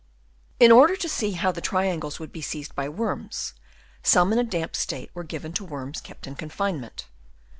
[0.59, 3.53] In order to see how the triangles would be seized by worms,
[4.01, 7.05] some in a damp state were given to worms kept in confinement.